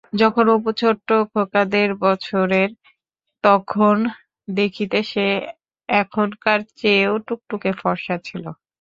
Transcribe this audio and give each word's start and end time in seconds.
যখন 0.13 0.45
অপু 0.55 0.71
ছোট্ট 0.79 1.09
খোকা 1.31 1.61
দেড়বছরেরটি, 1.73 2.89
তখন 3.43 3.95
দেখিতে 4.47 4.99
সে 5.11 5.25
এখনকার 5.89 6.59
চেয়েও 6.79 7.15
টুকটুকে 7.27 7.71
ফরসা 7.81 8.15
ছিল। 8.27 8.43